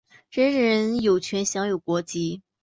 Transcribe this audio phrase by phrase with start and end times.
[0.31, 2.41] 人人有权享有国籍。